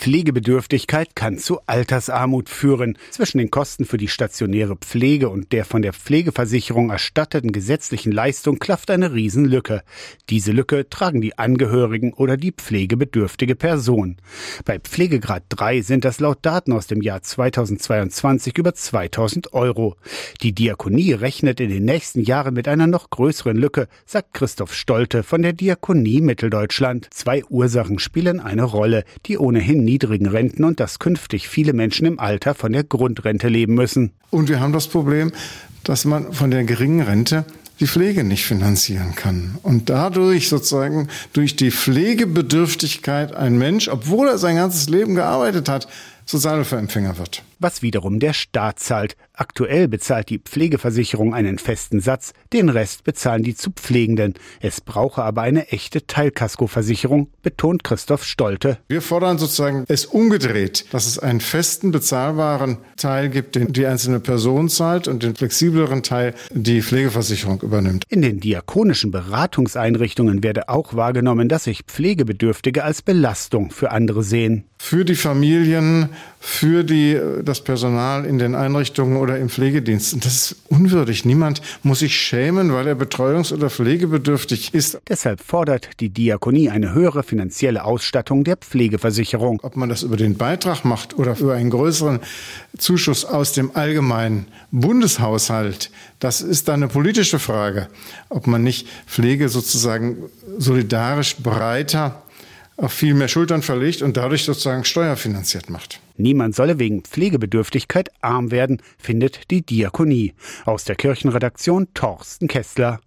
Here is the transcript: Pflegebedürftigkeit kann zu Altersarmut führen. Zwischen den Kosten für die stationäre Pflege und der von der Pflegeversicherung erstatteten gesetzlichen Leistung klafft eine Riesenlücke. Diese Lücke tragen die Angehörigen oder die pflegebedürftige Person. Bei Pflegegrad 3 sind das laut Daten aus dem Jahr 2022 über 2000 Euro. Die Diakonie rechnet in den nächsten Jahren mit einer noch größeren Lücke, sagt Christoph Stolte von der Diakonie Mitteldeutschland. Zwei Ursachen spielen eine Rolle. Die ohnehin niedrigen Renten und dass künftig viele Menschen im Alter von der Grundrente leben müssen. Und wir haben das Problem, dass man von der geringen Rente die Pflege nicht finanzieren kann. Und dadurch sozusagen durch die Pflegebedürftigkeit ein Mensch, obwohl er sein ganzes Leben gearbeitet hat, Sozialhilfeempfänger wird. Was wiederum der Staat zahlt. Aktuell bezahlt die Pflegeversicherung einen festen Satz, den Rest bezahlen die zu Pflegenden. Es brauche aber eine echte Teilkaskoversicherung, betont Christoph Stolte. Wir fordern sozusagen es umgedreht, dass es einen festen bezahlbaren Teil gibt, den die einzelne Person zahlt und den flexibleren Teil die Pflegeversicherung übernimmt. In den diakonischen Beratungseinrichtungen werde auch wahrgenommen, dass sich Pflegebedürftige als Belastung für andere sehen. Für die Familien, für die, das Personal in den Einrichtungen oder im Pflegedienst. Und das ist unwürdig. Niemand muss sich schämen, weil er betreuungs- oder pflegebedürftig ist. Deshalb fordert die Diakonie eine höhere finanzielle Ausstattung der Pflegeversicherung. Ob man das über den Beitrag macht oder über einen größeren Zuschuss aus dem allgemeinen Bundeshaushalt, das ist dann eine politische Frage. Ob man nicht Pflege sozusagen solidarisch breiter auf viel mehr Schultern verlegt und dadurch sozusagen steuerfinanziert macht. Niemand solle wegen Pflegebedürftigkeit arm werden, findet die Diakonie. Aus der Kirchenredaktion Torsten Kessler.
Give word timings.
Pflegebedürftigkeit 0.00 1.14
kann 1.14 1.36
zu 1.36 1.60
Altersarmut 1.66 2.48
führen. 2.48 2.96
Zwischen 3.10 3.36
den 3.36 3.50
Kosten 3.50 3.84
für 3.84 3.98
die 3.98 4.08
stationäre 4.08 4.76
Pflege 4.76 5.28
und 5.28 5.52
der 5.52 5.66
von 5.66 5.82
der 5.82 5.92
Pflegeversicherung 5.92 6.88
erstatteten 6.88 7.52
gesetzlichen 7.52 8.10
Leistung 8.10 8.58
klafft 8.58 8.90
eine 8.90 9.12
Riesenlücke. 9.12 9.82
Diese 10.30 10.52
Lücke 10.52 10.88
tragen 10.88 11.20
die 11.20 11.36
Angehörigen 11.36 12.14
oder 12.14 12.38
die 12.38 12.52
pflegebedürftige 12.52 13.56
Person. 13.56 14.16
Bei 14.64 14.78
Pflegegrad 14.78 15.42
3 15.50 15.82
sind 15.82 16.06
das 16.06 16.18
laut 16.18 16.38
Daten 16.40 16.72
aus 16.72 16.86
dem 16.86 17.02
Jahr 17.02 17.20
2022 17.20 18.56
über 18.56 18.72
2000 18.72 19.52
Euro. 19.52 19.96
Die 20.40 20.54
Diakonie 20.54 21.12
rechnet 21.12 21.60
in 21.60 21.68
den 21.68 21.84
nächsten 21.84 22.22
Jahren 22.22 22.54
mit 22.54 22.68
einer 22.68 22.86
noch 22.86 23.10
größeren 23.10 23.56
Lücke, 23.56 23.86
sagt 24.06 24.32
Christoph 24.32 24.72
Stolte 24.72 25.22
von 25.22 25.42
der 25.42 25.52
Diakonie 25.52 26.22
Mitteldeutschland. 26.22 27.08
Zwei 27.12 27.44
Ursachen 27.44 27.98
spielen 27.98 28.40
eine 28.40 28.64
Rolle. 28.64 29.04
Die 29.26 29.36
ohnehin 29.36 29.89
niedrigen 29.90 30.26
Renten 30.26 30.64
und 30.64 30.78
dass 30.78 30.98
künftig 30.98 31.48
viele 31.48 31.72
Menschen 31.72 32.06
im 32.06 32.20
Alter 32.20 32.54
von 32.54 32.72
der 32.72 32.84
Grundrente 32.84 33.48
leben 33.48 33.74
müssen. 33.74 34.12
Und 34.30 34.48
wir 34.48 34.60
haben 34.60 34.72
das 34.72 34.86
Problem, 34.86 35.32
dass 35.82 36.04
man 36.04 36.32
von 36.32 36.50
der 36.50 36.64
geringen 36.64 37.00
Rente 37.00 37.44
die 37.80 37.86
Pflege 37.86 38.22
nicht 38.22 38.44
finanzieren 38.44 39.14
kann. 39.14 39.58
Und 39.62 39.88
dadurch 39.88 40.48
sozusagen 40.48 41.08
durch 41.32 41.56
die 41.56 41.70
Pflegebedürftigkeit 41.70 43.34
ein 43.34 43.58
Mensch, 43.58 43.88
obwohl 43.88 44.28
er 44.28 44.38
sein 44.38 44.56
ganzes 44.56 44.88
Leben 44.88 45.14
gearbeitet 45.14 45.68
hat, 45.68 45.88
Sozialhilfeempfänger 46.30 47.18
wird. 47.18 47.42
Was 47.58 47.82
wiederum 47.82 48.20
der 48.20 48.32
Staat 48.32 48.78
zahlt. 48.78 49.16
Aktuell 49.34 49.88
bezahlt 49.88 50.30
die 50.30 50.38
Pflegeversicherung 50.38 51.34
einen 51.34 51.58
festen 51.58 52.00
Satz, 52.00 52.32
den 52.52 52.68
Rest 52.68 53.04
bezahlen 53.04 53.42
die 53.42 53.54
zu 53.54 53.70
Pflegenden. 53.70 54.34
Es 54.60 54.80
brauche 54.80 55.22
aber 55.22 55.42
eine 55.42 55.68
echte 55.68 56.06
Teilkaskoversicherung, 56.06 57.28
betont 57.42 57.84
Christoph 57.84 58.24
Stolte. 58.24 58.78
Wir 58.88 59.02
fordern 59.02 59.38
sozusagen 59.38 59.84
es 59.88 60.06
umgedreht, 60.06 60.86
dass 60.92 61.06
es 61.06 61.18
einen 61.18 61.40
festen 61.40 61.90
bezahlbaren 61.90 62.78
Teil 62.96 63.28
gibt, 63.28 63.56
den 63.56 63.72
die 63.72 63.86
einzelne 63.86 64.20
Person 64.20 64.68
zahlt 64.68 65.08
und 65.08 65.22
den 65.22 65.34
flexibleren 65.34 66.02
Teil 66.02 66.34
die 66.50 66.82
Pflegeversicherung 66.82 67.60
übernimmt. 67.60 68.04
In 68.08 68.22
den 68.22 68.40
diakonischen 68.40 69.10
Beratungseinrichtungen 69.10 70.42
werde 70.42 70.68
auch 70.68 70.94
wahrgenommen, 70.94 71.48
dass 71.48 71.64
sich 71.64 71.82
Pflegebedürftige 71.82 72.84
als 72.84 73.02
Belastung 73.02 73.70
für 73.70 73.90
andere 73.90 74.22
sehen. 74.22 74.69
Für 74.82 75.04
die 75.04 75.14
Familien, 75.14 76.08
für 76.40 76.84
die, 76.84 77.20
das 77.44 77.60
Personal 77.60 78.24
in 78.24 78.38
den 78.38 78.54
Einrichtungen 78.54 79.18
oder 79.18 79.38
im 79.38 79.50
Pflegedienst. 79.50 80.14
Und 80.14 80.24
das 80.24 80.52
ist 80.52 80.56
unwürdig. 80.70 81.26
Niemand 81.26 81.60
muss 81.82 81.98
sich 81.98 82.16
schämen, 82.16 82.72
weil 82.72 82.86
er 82.86 82.96
betreuungs- 82.96 83.52
oder 83.52 83.68
pflegebedürftig 83.68 84.72
ist. 84.72 84.98
Deshalb 85.06 85.42
fordert 85.42 85.90
die 86.00 86.08
Diakonie 86.08 86.70
eine 86.70 86.94
höhere 86.94 87.22
finanzielle 87.22 87.84
Ausstattung 87.84 88.42
der 88.42 88.56
Pflegeversicherung. 88.56 89.60
Ob 89.62 89.76
man 89.76 89.90
das 89.90 90.02
über 90.02 90.16
den 90.16 90.38
Beitrag 90.38 90.82
macht 90.86 91.16
oder 91.18 91.38
über 91.38 91.54
einen 91.54 91.68
größeren 91.68 92.20
Zuschuss 92.78 93.26
aus 93.26 93.52
dem 93.52 93.76
allgemeinen 93.76 94.46
Bundeshaushalt, 94.70 95.90
das 96.20 96.40
ist 96.40 96.68
dann 96.68 96.82
eine 96.82 96.88
politische 96.88 97.38
Frage. 97.38 97.88
Ob 98.30 98.46
man 98.46 98.62
nicht 98.62 98.88
Pflege 99.06 99.50
sozusagen 99.50 100.16
solidarisch 100.56 101.36
breiter 101.36 102.22
auf 102.80 102.92
viel 102.92 103.14
mehr 103.14 103.28
Schultern 103.28 103.62
verlegt 103.62 104.02
und 104.02 104.16
dadurch 104.16 104.44
sozusagen 104.44 104.84
steuerfinanziert 104.84 105.70
macht. 105.70 106.00
Niemand 106.16 106.54
solle 106.54 106.78
wegen 106.78 107.02
Pflegebedürftigkeit 107.02 108.10
arm 108.20 108.50
werden, 108.50 108.82
findet 108.98 109.50
die 109.50 109.62
Diakonie. 109.62 110.34
Aus 110.64 110.84
der 110.84 110.96
Kirchenredaktion 110.96 111.88
Torsten 111.94 112.48
Kessler. 112.48 112.98